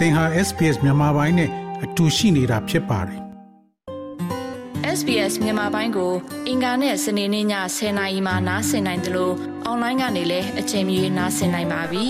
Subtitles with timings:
[0.00, 1.50] သင်ဟာ SPS မြန်မာပိုင်းနဲ့
[1.84, 3.20] အတူရှိနေတာဖြစ်ပါတယ်
[4.98, 6.12] SBS မြန်မာပိုင်းကို
[6.48, 7.46] အင်ကာနဲ့စနေနေ့ည
[7.76, 9.34] 10:00နာရီမှနားဆင်နိုင်တယ်လို့
[9.64, 12.06] အွန်လိုင်းကနေလည်းအချိန်မီနားဆင်နိုင်ပါပြီ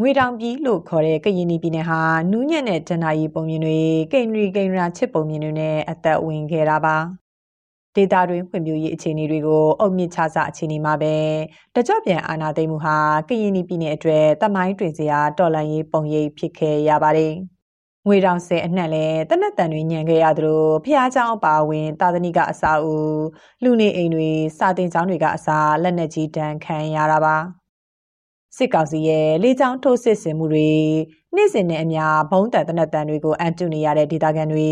[0.00, 3.78] ငွေတောင်ပြည်လို့ခေါ်တဲ့ကရင်ပြည်နယ်ဟာနူးညံ့တဲ့တနအီပုံမြင်တွေ
[4.12, 7.23] ကိန်းရီကိန်းရာချစ်ပုံမြင်တွေနဲ့အသက်ဝင်ခဲ့တာပါ
[7.95, 11.15] ဒေတာတွင်ဖွံ့ဖြိုးရေးအခြေအနေတွေကိုအုပ်မြင့်ချစအခြေအနေမှာပဲ
[11.75, 12.97] တကြော့ပြန်အာဏာသိမ်းမှုဟာ
[13.29, 17.33] ကရင်ပြည်နယ်အတွက်တမိုင်းတွင်စရာတော်လှန်ရေးပုံရိပ်ဖြစ်ခဲ့ရပါတယ်။
[18.07, 23.19] ငွေတောင်ဆယ်အနှံ့လဲတနက်တန်တွေညံခဲ့ရသလိုဖះเจ้าအပါဝင်တာသနိကအစာအုပ်
[23.63, 27.37] လူနေအိမ်တွေစာတင်ကျောင်းတွေကအစာလက်နက်ကြီးတန်းခံရတာပါ။
[28.56, 30.70] စစ်ကောင်စီရဲ့လေးချောင်းထိုးစစ်ဆင်မှုတွေ
[31.34, 34.70] နေ့စဉ်နဲ့အမျှဘုံတန်တနက်တန်တွေကိုအန်တုနေရတဲ့ဒေသခံတွေ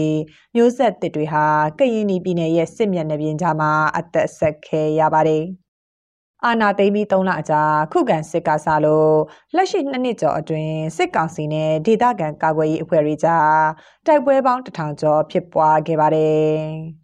[0.55, 1.45] မျိုးဆက်တစ်တွေဟာ
[1.79, 5.45] ကရင်ပြည်နယ်ရဲ့စစ်မျက်နှာပြင်ကြားမှာအသက်ဆက်ခဲရပါတယ်။
[6.45, 9.15] အာနာသိမ်းပြီး3လအကြာခုခံစစ်ကစားလို့
[9.57, 13.51] လက်ရှိ2နှစ်ကျော်အတွင်းစစ်ကောင်စီနဲ့ဒေသခံကာကွယ်ရေးအဖွဲ့တွေကြား
[14.07, 16.59] တိုက်ပွဲပေါင်းတထောင်ကျော်ဖြစ်ပွားခဲ့ပါတယ်။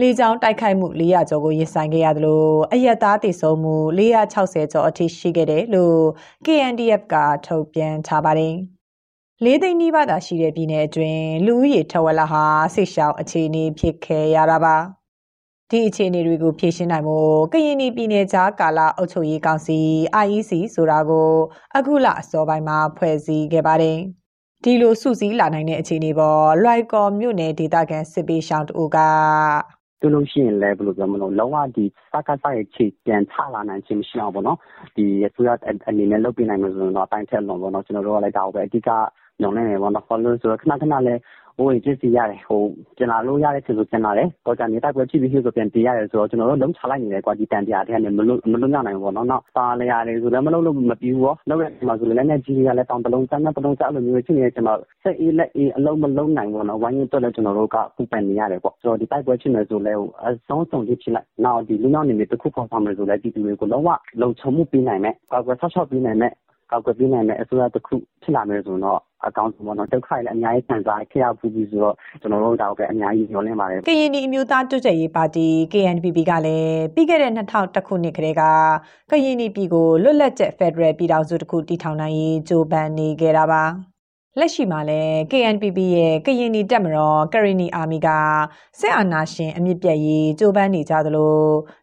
[0.00, 6.00] လေကြောင်းတိုက်ခိုက်မှု400ကျော်ကိုရင်ဆိုင်ခဲ့ရသလိုအရက်သားတည်ဆုံမှု460ကျော်အထိရှိခဲ့တယ်လို့
[6.44, 7.14] KNDF က
[7.46, 8.54] ထုတ်ပြန်ထားပါတယ်။
[9.44, 12.44] လေးသိန်းနီးပါးသာရှိတဲ့ပြည်နယ်အတွင်းလူဦးရေထဝက်လာဟာ
[12.74, 14.76] ဆိတ်ရှောင်းအခြေအနေဖြစ်ခဲ့ရတာပါ။
[15.70, 19.78] ဒီအခြေအနေတွေကိုဖြေရှင်းနိုင်ဖို့ကရင်ပြည်နယ်ကြားကာလအုပ်ချုပ်ရေးကောင်စီ
[20.24, 21.30] IEC ဆိုတာကို
[21.76, 23.98] အခုလအစောပိုင်းမှာဖွဲ့စည်းခဲ့ပါတယ်။
[24.64, 28.98] ဒီလိုစုစည်းလာနိုင်တဲ့အခြေအနေပေါ်လွိုက်ကော်မြို့နယ်ဒေသခံစစ်ပေးရှောင်းတို့က
[30.00, 34.58] တွေ့လို့ရှိရင်လည်း ဘယ်လိုပြောမလဲ လုံးဝ ဒီ စကားစားရဲ့ ခြေပြန်ချလာနိုင်ခြင်း မရှိအောင်ပေါ့နော်
[34.96, 35.50] ဒီအစိုးရ
[35.88, 38.90] အနေနဲ့ လုပ်ပြနိုင်မယ်ဆိုရင်တော့ အတိုင်းထက်လုံးပေါ့နော် ကျွန်တော်တို့ကလည်း ဒါကိုပဲ အဓိက
[39.40, 41.20] ညောင်းနေတယ်ပေါ့နော် follow ဆိုတော့ ခဏခဏလည်း
[41.56, 42.62] ဟိုပစ္စည်းရတယ် ဟို
[42.96, 60.00] ပြန်လာလို့ရတဲ့ချိန်ဆို ပြန်လာတယ်တော့ကြာနေတိုက်ပွဲဖြစ်ပြီးဆို ပြန်တည်ရတယ်ဆိုတော့ ကျွန်တော်တို့ လုံးချလိုက်နေတယ်ကွာ ဒီတန်တရားတဲ့ကနေ မလွတ်မလွတ်ရနိုင်ဘူးပေါ့နော် နောက်ပါလေရတယ်ဆိုလည်း မလုပ်လို့မပြီးဘူးရောလုပ်ရမှာဆိုလည်းလည်းကြီးတွေကလည်း တောင်တလုံးစမ်းတလုံးစအဲ့လိုမျိုးဖြစ်နေကျွန်တော်ဆက်အေးလက်အေး အလုံးမလုံးနိုင်ဘူးနော်ဝိုင်းရင်တော့လည်း ကျွန်တော်တို့က ပူပန်နေရတယ်ပေါ့ ဆိုတော့ ဒီတိုက်ပွဲဖြစ်နေဆိုလည်း
[60.26, 66.32] အဆုံးစုံဖြစ်ဖြစ်လိုက် နောက် ဒီလူနောက်နေနေတစ်ခုပေါ်ဆောင်မယ်ဆိုလည်းဒီတွေကို လုံးဝလုံခြုံမှုပေးနိုင်မယ်ကောက်ွယ်ဆောက်ရှောက်ပေးနိုင်မယ်
[66.70, 78.42] ကောက်ွယ်ပေးနိုင်မယ်အစိုးရတစ်ခုဖြစ်လာမယ်ဆိုတော့အကောင့်ပေါ့နော်ဒုက္ခလည်းအများကြီးခံစားခဲ့ရပူပြီးဆိုတော့ကျွန်တော်တို့ဒါပဲအများကြီးညှော်လင့်ပါတယ်ကရင်ပြည်အမျိုးသားတွကြရေးပါတီ KNPP ကလည်းပြီးခဲ့တဲ့2001ခုနှစ်ကတည်းက
[79.10, 83.95] ကရင်ပြည်ကိုလွတ်လပ်ကျက်ဖက်ဒရယ်ပြည်ထောင်စုတစ်ခုတည်ထောင်နိုင်ရေးကြိုးပမ်းနေခဲ့တာပါ
[84.40, 88.08] လက်ရှိမှာလည်း KNPP ရဲ့ကရင်နီတက်မတော်ကရင်နီအာမီက
[88.80, 91.36] စစ်အာဏာရှင်အမြင့်ပြတ်ရေးကြိုးပမ်းနေကြသလို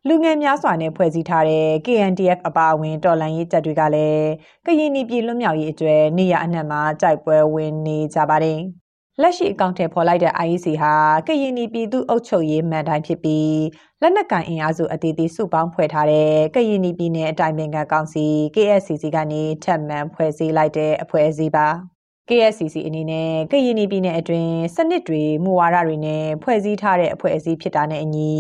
[0.08, 4.28] လူငယ်များစွာနဲ့ဖွဲ့စည်းထားတဲ့ KNDF အပါအဝင်တော်လှန်ရေးတပ်တွေကလည်း
[4.66, 8.60] ကရင်နီပြည်လွတ်မြောက်ရေးအတွက်နေရအနှံ့မှာတိုက်ပွဲဝင်နေကြပါတယ်။
[9.22, 10.94] လက်ရှိအကောင့်ထဲပေါ်လိုက်တဲ့ IEC ဟာ
[11.28, 13.58] ကရင်နီပြည်သူ့အုပ်ချုပ်ရေးမှန်တိုင်းဖြစ်ပြီး
[14.02, 18.26] လက်နက်ကင်အင်အားစုအသီးသီးစုပေါင်းဖွဲ့ထားတဲ့ကရင်နီပြည်နယ်အတိုင်းပင်ခံကောင်စီ
[18.56, 21.70] KSCC ကနေထပ်မံဖွဲ့စည်းလိုက်တဲ့အဖွဲ့အစည်းပါ။
[22.30, 28.34] KSCC အနေနဲ့ကရင်ပြည်နယ်အတွင်းစနစ်တွေမူဝါဒတွေနဲ့ဖွဲ့စည်းထားတဲ့အဖွဲ့အစည်းဖြစ်တာနဲ့အညီ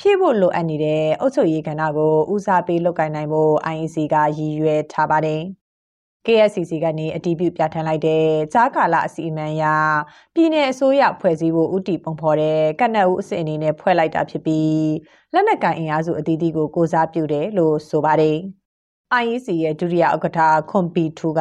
[0.00, 5.42] ဖြည့်ဖို့လိုအပ်နေတဲ့အုပ်ချုပ်ရေးကဏ္ဍကိုဦးစားပေးလုပ်ကိုင်နိုင်ဖို့ IEC ကရည်ရွယ်ထားပါတယ်။
[6.26, 9.64] KSCC ကနေအတည်ပြုပြဋ္ဌာန်းလိုက်တဲ့ကြားကာလအစီအမံအရ
[10.34, 14.84] ပြည်내အစိုးရဖွဲ့စည်းဖို့ဥတီပုံဖော်တဲ့ကနက်ဦးအစစ်အနေနဲ့ဖွဲ့လိုက်တာဖြစ်ပြီး
[15.34, 18.36] လက်နက်ကိုင်အင်အားစုအသီးသီးကိုကိုစားပြုတယ်လို့ဆိုပါတယ်။
[19.22, 21.40] IEC ရဲ့ဒုတိယဥက္ကဋ္ဌခွန်ပီထူက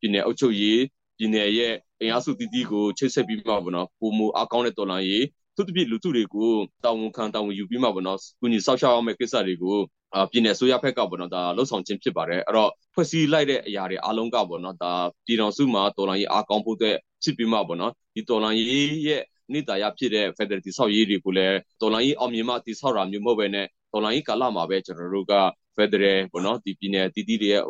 [0.00, 0.80] ပြည်နယ်အုပ်ချုပ်ရေး
[1.18, 5.24] ပြည်နယ်ရဲ့အင်အားစုတည်တည်ကိုချိတ်ဆက်ပြီးမှပေါ့နော်ပုံမူအကောင်းတဲ့တော်လှန်ရေး
[5.56, 6.50] သူတပြည့်လူစုတွေကို
[6.84, 9.76] တာဝန်ခံတာဝန်ယူပြီးမှပေါ့နော်ကုညီဆောက်ရှောက်အောင်မဲ့ကိစ္စတွေကို
[10.14, 14.92] အာပြည်နယ်ဆိုရဖက်ကပေါ့နော်ဒါလှုပ်ဆောင်ခြင်းဖြစ်ပါတယ်အဲ့တော့ဖွဲ့စည်းလိုက်တဲ့အရာတွေအားလုံးကပေါ့နော်ဒါ
[15.26, 19.22] ပြည်တော်စုမှာတော်လှန်ရေးအားကောင်းဖို့အတွက်ဖြစ်ပြီးမှပေါ့နော်ဒီတော်လှန်ရေးရဲ့
[19.52, 25.34] နေတာရဖြစ်တဲ့ Federal တိဆောက်ရေးတွေကိုလည်းတော်လှန်ရေးအောင်မြင်မှတိဆောက်တာမျိုးမဟုတ်ပဲနဲ့တော်လှန်ရေးကာလမှာပဲကျွန်တော်တို့က
[25.76, 27.62] Federal ပေါ့နော်ဒီပြည်နယ်တည်တည်တွေရဲ့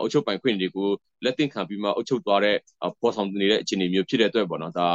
[0.00, 0.88] အုပ်ချုပ်ပိုင်ခွင့်တွေကို
[1.24, 2.56] လက်သင့်ခံပြီးမှအုပ်ချုပ်သွားတဲ့
[3.00, 4.88] ပေါ်ဆောင်နေတဲ့အခြေအနေမျိုးဖြစ်တဲ့အတွက်ပေါ့နော်ဒါ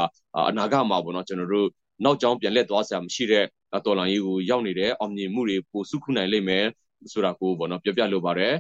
[0.50, 1.70] အနာဂတ်မှာပေါ့နော်ကျွန်တော်တို့
[2.04, 3.46] နောက်ကျောင်းပြန်လက်သွားစရာမရှိတဲ့
[3.86, 6.66] တော်လှန်ရေးကိုရောက်နေတဲ့အောင်မြင်မှုတွေပိုစုခုနိုင်လိမ့်မယ်
[7.14, 8.54] ဆိုတာကိုပေါ့နော်ပြောပြလိုပါတယ်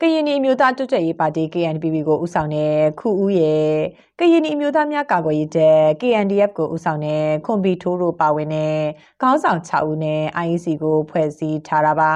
[0.00, 3.72] ကရင်နီမျိုးသားတွတ်ကျရေးပါတီ KNPP ကိုဦးဆောင်တဲ့ခုဦးရဲ့
[4.18, 8.76] ကရင်နီမျိုးသားများကာကွယ်ရေးတပ် KNDF ကိုဦးဆောင်တဲ့ခွန်ဘီထိုးတို့ပါဝင်တဲ့
[9.22, 12.12] ခေါင်းဆောင်6ဦးနဲ့ IEC ကိုဖွဲ့စည်းထားတာပါ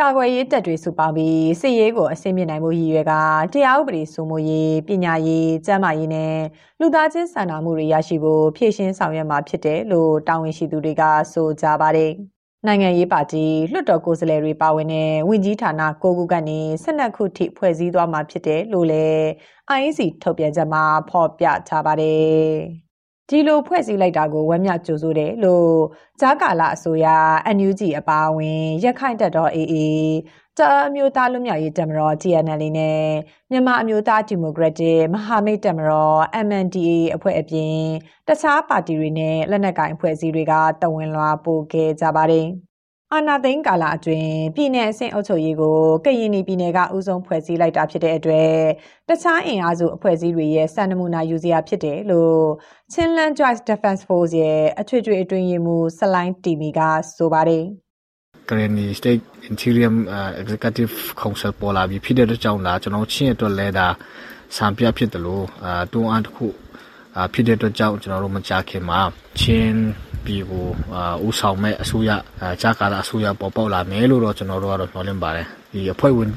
[0.00, 3.12] ကာကွယ်ရေးတပ်တွေစုပေါင်းပြီးစစ်ရေးကိုအဆင့်မြင့်နိုင်မှုရည်ရွယ်က
[3.52, 6.36] တရားဥပဒေစိုးမိုးရေးပညာရေးကျန်းမာရေးနဲ့
[6.80, 11.02] လူသားချင်းစာနာမှုတွေရရှိဖို့ဖြည့်ရှင်းဆောင်ရွက်မှာဖြစ်တယ်လို့တာဝန်ရှိသူတွေက
[11.32, 12.12] ဆိုကြပါတယ်။
[12.66, 19.24] နိုင်ငံရေးပါတီလွှတ်တော်ကိုယ်စားလှယ်တွေပါဝင်တဲ့ဝင်ကြီးဌာနကိုခုကနေ12ခုထိဖွဲ့စည်းသွားမှာဖြစ်တယ်လို့လည်း
[19.76, 22.44] IEC ထုတ်ပြန်ချက်မှာဖော်ပြထားပါတယ်။
[23.30, 25.70] ဒီလိုဖွဲ့စည်းလိုက်တာကိုဝမ်းမြောက်ကြိုဆိုတယ်လို့
[26.20, 27.06] ဂျာကာလာအစိုးရ
[27.56, 29.74] NUG အပါအဝင်ရခိုင်တပ်တော် AA
[30.58, 33.00] တအမျိုးသားလွတ်မြောက်ရေးတပ်မတော် TNL နဲ့
[33.50, 37.76] မြန်မာအမျိုးသားဒီမိုကရက်တစ်မဟာမိတ်တပ်မတော် MNDAA အဖွဲ့အပြင်
[38.28, 42.46] တခြားပါတီတွေနဲ့လက်နက်ကိုင်အဖွဲ့အစည်းတွေကတဝင်လွှာပို့ခဲ့ကြပါတယ်။
[43.14, 48.52] အာနာသိန်းကာလအတွင်းပြည်내အဆင့်အုပ်ချုပ်ရေးကိုကရင်ပြည်နယ်ကဥဆုံးဖွဲ့စည်းလိုက်တာဖြစ်တဲ့အတွက်
[49.08, 52.40] တခြားအင်အားစုအဖွဲ့အစည်းတွေရဲ့စံနမူနာယူစရာဖြစ်တယ်လို့
[52.92, 56.80] Chinland Joint Defense Force ရဲ့အထွေထွေအတွင်းရေးမှူးဆလိုင်းတီမီက
[57.16, 57.64] ဆိုပါတယ်။
[58.48, 59.92] Karenni State Interior
[60.42, 63.88] Executive Council ပေါ်လာပြီးဖြစ်တဲ့အတွက်ကြောင့်ဒါကျွန်တော်ချင်းအတွက်လဲဒါ
[64.56, 66.46] စံပြဖြစ်တယ်လို့အာတွန်းအားတစ်ခု
[67.16, 69.00] အာဖြစ်တဲ့အတွက်ကြောင့်ကျွန်တော်တို့မကြခင်မှာ
[69.40, 69.78] ချင်း
[70.26, 72.10] ပြည်ကိုအာဦးဆောင်မဲ့အစိုးရ
[72.42, 76.30] အာကြာကာလအစိုးရပေါ်ပေါက်လာမယ်လို့တော့ကျွန်တော်တို့ကတော့မျှော်လင့်ပါတယ်ဒီအဖွဲ့ဝင်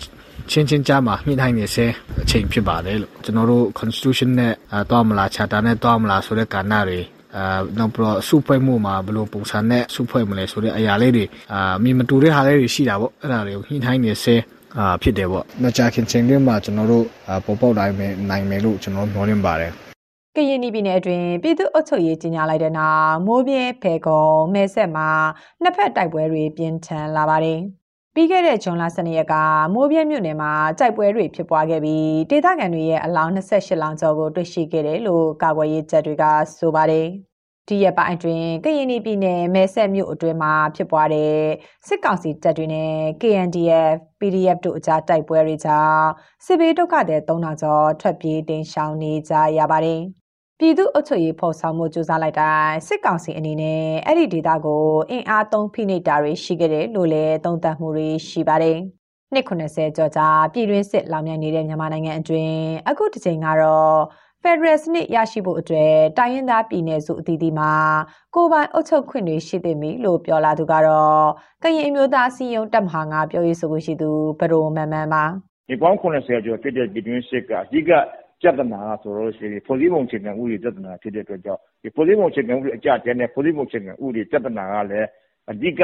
[0.52, 1.86] ချင်းချင်းကြားမှာမြင့်နိုင်နေစေ
[2.22, 4.54] အချိန်ဖြစ်ပါတယ်လို့ကျွန်တော်တို့ constitution နဲ့
[4.92, 7.00] တောင်းမလား charter နဲ့တောင်းမလားဆိုတဲ့ကဏ္ဍတွေ
[7.38, 14.36] အာနောက်ပြီးတော့စုဖွဲ့မှုမှာဘယ်လိုပုံစံနဲ့စုဖွဲ့မလဲဆိုတဲ့အရာလေးတွေအာမြင်မတူတဲ့ဟာလေးတွေရှိတာပေါ့အဲ့ဒါတွေကိုညှိနှိုင်းနေစေ
[14.78, 17.06] အာဖြစ်တယ်ပေါ့။မကြာခင်ချိန်တွင်းမှာကျွန်တော်တို့
[17.46, 19.74] ပေါ်ပေါက်နိုင်မယ်နိုင်မယ်လို့ကျွန်တော်မျှော်လင့်ပါတယ်။
[20.38, 24.24] ကရင်ပြည်နယ်အတွင်းပြည်သူ့အုပ်ချုပ်ရေးကြီးညာလိုက်တဲ့နောက်မိုးပြဲဖေကုံ
[24.54, 25.10] မဲဆက်မှာ
[25.62, 27.60] နှစ်ဖက်တိုက်ပွဲတွေပြင်းထန်လာပါတယ်။
[28.14, 29.36] ပြီးခဲ့တဲ့ဇွန်လ12ရက်က
[29.74, 36.24] မိုးပြဲမြို့နယ်မှာတိုက်ပွဲတွေဖြစ်ပွားခဲ့ပြီးဒေသခံတွေရဲ့အလောင်း28လောင်းကျော်ကိုတွေ့ရှိခဲ့တယ်လို့ကာကွယ်ရေးတပ်တွေက
[36.58, 37.08] ဆိုပါတယ်။
[37.68, 41.36] ဒီရက်ပိုင်းအတွင်းကရင်ပြည်နယ်မဲဆက်မြို့အတွင်းမှာဖြစ်ပွားတဲ့
[41.88, 46.08] စစ်ကောင်စီတပ်တွေနဲ့ KNDF PDF တို့အကြားတိုက်ပွဲတွေကြောင့်
[46.46, 50.02] စစ်ဘေးဒုက္ခသည်3000ကျော်ထွက်ပြေးတင်ရှောင်နေကြရပါတယ်။
[50.60, 58.78] ပြည်သူ့အုပ်ချုပ်ရေးဖော်ဆောင်မှုကြိုးစားလိုက်တိုင်းစစ်ကောင်စီအနေနဲ့အဲ့ဒီဒေသကိုအင်အားသုံးဖိနှိပ်တာတွေရှိခဲ့တယ်လို့လည်းသုံးသပ်မှုတွေရှိပါတယ်။
[59.34, 62.60] နှစ်90ကျော်ကြာပြည်တွင်းစစ်လောင်မြိုင်နေတဲ့မြန်မာနိုင်ငံအတွင်း
[62.90, 63.98] အခုတစ်ချိန်ကတော့
[64.44, 67.72] ဖက်ဒရယ်စနစ်ရရှိဖို့အတွက်တိုင်းရင်းသားပြည်နယ်စုအသီးသီးမှာ
[68.36, 71.26] ကိုယ်ပိုင်အုပ်ချုပ်ခွင့်တွေရှိသင့်ပြီလို့ပြောလာသူကတော့
[71.64, 75.24] ကရင်အမျိုးသားစီယုံတပ်မဟာငါပြောရေးဆိုခွင့်ရှိသူဘရိုမန်မန်ပါ
[75.70, 77.92] ဒီပေါင်း90ကျော်ဖြစ်တဲ့ပြည်တွင်းစစ်ကအဓိက
[78.42, 85.08] ပြဿနာဆိုလို့ရှိရင် ဖွဲ့စည်းပုံအခြေခံဥပဒေပြဿနာဖြစ်တဲ့အတွက်ကြောင့်ဒီဖွဲ့စည်းပုံအခြေခံဥပဒေ အကြတဲ့နဲ့ ဖွဲ့စည်းပုံအခြေခံဥပဒေ ပြဿနာကလည်း
[85.52, 85.82] အဓိက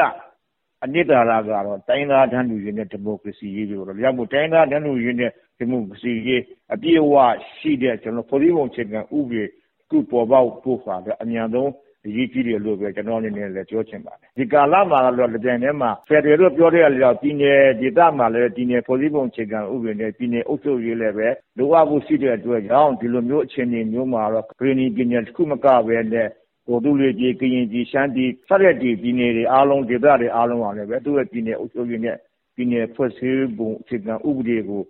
[0.84, 6.42] အနှစ်သာရကတော့ တိုင်းသားတန်းလူရေးနဲ့ ဒီမိုကရေစီရေးလို့တော့ရမို့ တိုင်းသားတန်းလူရေးနဲ့ ဒီမိုကရေစီရေး
[6.74, 7.16] အပြည့်အဝ
[7.58, 9.44] ရှိတဲ့ကျွန်တော်ဖွဲ့စည်းပုံအခြေခံဥပဒေ
[9.90, 11.70] ခုပေါ်ပေါက်ဖို့ပါအများဆုံး
[12.06, 26.28] အရေးကြီးတယ်လို့ပဲကျွန်တော်အနေနဲ့လည်းပြောချင်ပါတယ်ဒီကာလမှာတော့ဒီတိုင်းထဲမှာဖက်ဒရယ်လို့ပြောတဲ့အလျောက်ပြည်နယ်ဒေသမှာလည်းပြည်နယ်ဖွဲ့စည်းပုံအခြေခံဥပဒေနဲ့ပြည်နယ်အုပ်ချုပ်ရေးလည်းပဲလိုအပ်ဖို့ရှိတဲ့အတွက်ကြောင့်ဒီလိုမျိုးအခြေအနေမျိုးမှာတော့ဂရင်းနီပြည်နယ်တစ်ခုမကပဲနဲ့
[26.68, 32.18] ကိုတူလေးကြီးကရင်ကြီးရှမ်းပြည်ဆက်ရက်ဒီပြည်နယ်တွေအားလုံးဒေသတွေအားလုံးပါလည်းပဲသူ့ရဲ့ပြည်နယ်အုပ်ချုပ်ရေးနဲ့
[32.56, 34.82] ပြည်နယ်ဖွဲ့စည်းပုံအခြေခံဥပဒေကို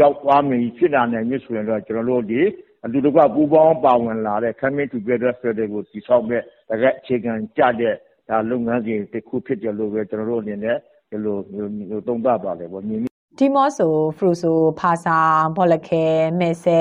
[0.00, 2.40] ရောက်သွားမယ်ဖြစ်လာနိုင်ပြီဆိုရင်တော့ကျွန်တော်တို့ဒီ
[2.84, 7.94] အတူတကွ ပူးပေါင်းပါဝင်လာတဲ့ Coming Together Strategy ကို တည်ဆောက်မဲ့ တကယ်အခြေခံကျတဲ့
[8.28, 10.76] ဒါလုပ်ငန်းစဉ်တစ်ခုဖြစ်တယ်လို့ပဲ ကျွန်တော်တို့အနေနဲ့
[11.10, 12.96] ဒီလိုမျိုးသုံးသပ်ပါတယ်ပေါ့ညီ
[13.38, 16.04] ဒီမော့ဆို ဖရူဆို ဖာဆောင်ဘော်လခဲ
[16.40, 16.80] မဲဆဲ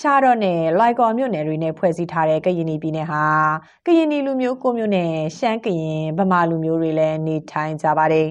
[0.00, 3.24] ရှားတော့နဲ့လိုက်ကော်မြို့နယ်တွေနဲ့ ဖွဲ့စည်းထားတဲ့ ကရင်ပြည်နယ်ဟာ
[3.86, 8.28] ကရင်လူမျိုးကိုမျိုးနဲ့ ရှမ်း ကရင် ဗမာလူမျိုးတွေလည်း နေထိုင်ကြပါတယ်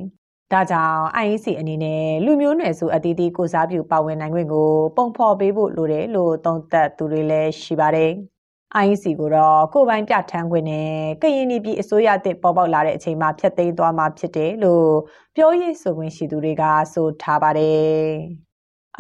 [0.54, 8.12] ဒါကြောင့် IEC အနေနဲ့လူမျိုးနွယ်စုအသီးသီးကိုစားပြုပါဝင်နိုင်ခွင့်ကိုပုံဖော်ပေးဖို့လိုတယ်လို့သုံးသပ်သူတွေလည်းရှိပါတယ်။
[8.84, 10.90] IEC ကိုတော့ကိုပိုင်ပြဋ္ဌာန်းခွင့်နဲ့
[11.22, 14.90] ကရင်ပြည်အစိုးရတစ်ပေါ်ပေါက်လာတဲ့အချိန်မှာဖျက်သိမ်းသွားမှာဖြစ်တယ်လို့
[15.36, 16.64] ပြောရေးဆိုခွင့်ရှိသူတွေက
[16.94, 18.08] ဆိုထားပါတယ်။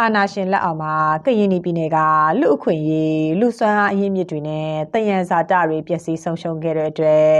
[0.02, 0.94] အာနာရှင်လက်အောက်မှာ
[1.26, 1.98] ကရင်ပြည်နယ်က
[2.40, 7.32] လူအခွင့်အရေးလူစွမ်းအားအရင်းမြစ်တွေနဲ့တယံဇာတတွေပျက်စီးဆုံးရှုံးခဲ့တဲ့အတွက်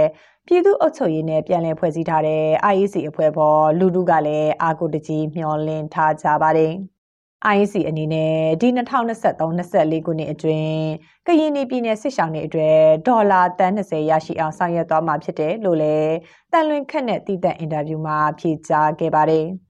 [0.46, 6.72] ပြည်သူ့အုပ်ချုပ်ရေးနဲ့ပြည်လည်ဖွဲ့စည်းထားတဲ့ IEC အဖွဲ့ပေါ်လူထုကလည်းအာကိုတကြီးမျှော်လင့်ထားကြပါတယ်။
[7.54, 10.78] IEC အနေနဲ့ဒီ2023-24ခုနှစ်အတွင်း
[11.26, 16.12] ကရင်ပြည်နယ်စစ်ဆောင်တွေအတွက်ဒေါ်လာတန်20ရရှိအောင်ဆောင်ရွက်သွားမှာဖြစ်တယ်လို့လည်း
[16.52, 19.48] တန်လွင်ခက်နဲ့တည်တဲ့အင်တာဗျူးမှာဖြေကြားခဲ့ပါတယ်။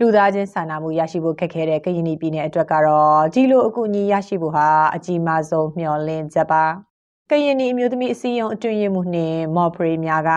[0.00, 6.64] လူသားချင်းစာနာမှုရရှိဖို့ခက်ခဲတဲ့ကရင်ပြည်နယ်အတွက်ကတော့ဒီလိုအကူအညီရရှိဖို့ဟာအကြီးမားဆုံးမျှော်လင့်ချက်ပါ။
[7.30, 10.30] ကရင်နီအမျိုးသမီးအစည်းအရုံးအတွင်းရေးမှူးနှင့်မော်ဖရေးများက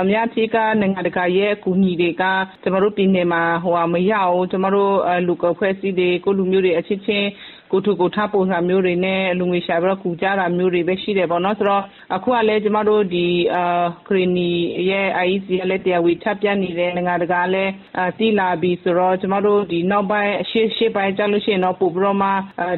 [0.00, 2.22] အများကြီးကနိုင်ငံတကာရဲ့အကူအညီတွေက
[2.62, 4.94] ကျမတို့ပြည်နယ်မှာဟိုမရအောင်ကျမတို့
[5.26, 7.28] လူကဖွဲ့စည်းတွေကိုလူမျိုးတွေအချင်းချင်း
[7.72, 11.82] ကိုထုကိုထပုံစံမျိုးတွေနဲ့လူငွေရှာပြီးတော့ကူကြတာမျိုးတွေပဲရှိတယ်ပေါ့နော်ဆိုတော့
[12.14, 14.50] အခုကလည်းကျမတို့ဒီအာခရီနီ
[14.90, 17.72] ရဲ့ IEC ကလည်းတရားဝင်ထပ်ပြနေတဲ့နိုင်ငံတကာလည်း
[18.18, 22.30] တည်လာပြီဆိုတော့ကျမတို့ဒီနောက်ပိုင်းအရှိရှိပိုင်းကြလို့ရှိရင်တော့ပို့ပြီးတော့မှ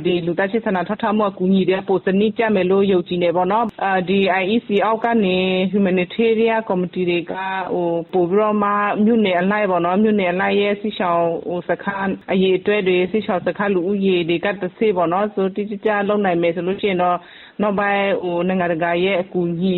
[0.04, 3.66] ဒီလူသားချင်းစာနာထောက်ထားမှုအကူအညီတွေပိုစနစ်ကြမယ်လို့ယုံကြည်နေပေါ့နော်
[4.08, 5.36] ဒီ IEC အောက်ကနေ
[5.72, 7.32] humanitarian committee တွေက
[7.72, 8.70] ဟိုပို့ပြီးတော့မှ
[9.04, 17.18] မြို့နယ်အလိုက်ပေါ့နော်မြို့နယ်အလိုက်ရဲ့ဆီရှောင်းဟိုစခန်းအရေးအတွက်တွေဆီရှောင်းစခန်းလူဦးရေတွေကတဆဆေးပေါ့နော်ဆိုတိကျကျလုပ်နိုင်မယ်ဆိုလို့ရှိရင်တော့
[17.62, 19.76] နောက်ပိုင်းဟိုနိုင်ငံတကာရဲ့အကူအညီ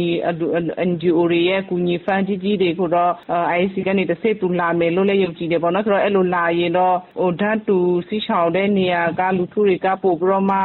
[0.91, 3.13] NGO တွေရဲ့အကူအညီ fund ကြီးကြီးတွေကိုတော့
[3.61, 10.59] IC ကနေတစ်စိတ်တူလာမယ်လို့လည်းယုံကြည်တယ်ပေါ့နော်ဆိုတော့အဲ့လိုလာရင်တော့ဟိုဓာတ်တူစီးချောင်တဲ့နေရာကလူထုတွေကပို့ပြီးတော့မှ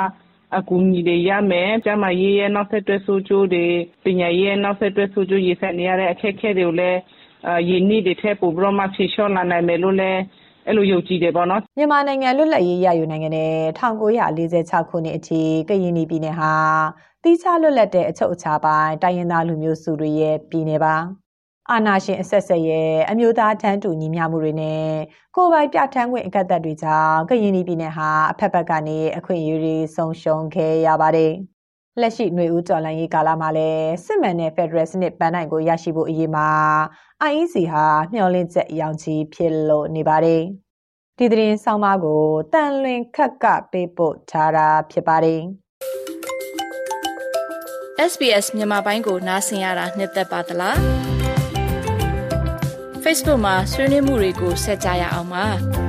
[0.58, 3.66] အကူအညီတွေရမယ်ကျမရေးရဲ့နောက်ဆက်တွဲဆိုးကျိုးတွေ
[4.04, 7.00] ပညာရေးရဲ့နောက်ဆက်တွဲဆိုးကျိုးရေးဆက်နေရတဲ့အခက်အခဲတွေကိုလည်း
[7.70, 10.22] ရင်းနှီးတွေထက်ပို့ပြီးတော့မှဖြေလျှော့လာနိုင်မယ်လို့လည်း
[10.68, 16.54] အဲ့လိုယုံကြည်တယ်ပေါ့နော်မြန်မာနိုင်ငံလွတ်လပ်ရေးရယူနိုင်ငံနဲ့1946ခုနှစ်အထိကရင်ပြည်နယ်ဟာ
[17.24, 20.96] တိကျလွတ်လပ်တဲ့အချုပ်အခြာပိုင်းတိုင်းရင်းသားလူမျိုးစုတွေရဲ့ပြည်နယ်ပါ
[21.72, 24.88] အာနာရှင်အဆက်ဆက်ရဲ့အမျိုးသားတန်းတူညီမျှမှုတွေနဲ့
[25.36, 31.34] ကိုယ်ပိုင်ပြဋ္ဌာန်းခွင့်အကန့်အသတ်တွေကြောင့်ကရင်ပြည်နယ်ဟာအဖက်ဖက်ကနေအခွင့်အရေးတွေဆုံးရှုံးခဲ့ရပါတယ်။
[32.02, 36.48] လက်ရှိຫນွေဦးကျော်လန်ရေးကာလမှာလည်းစစ်မှန်တဲ့ဖက်ဒရယ်စနစ်ပန်းနိုင်ကိုရရှိဖို့အရေးမှာ
[37.30, 40.42] IEC ဟာမျှော်လင့်ချက်ရောင်ချီဖြစ်လို့နေပါတယ်။
[41.18, 45.42] ဒီသတင်းဆောင်မကိုတန်လွင်ခက်ကပေးပို့ထားတာဖြစ်ပါတယ်။
[48.12, 50.78] SBS မြန်မာပိုင်းကိုနားဆင်ရတာနှစ်သက်ပါတလား
[53.04, 55.89] Facebook မှာဆွေးနွေးမှုတွေကိုဆက်ကြရအောင်ပါ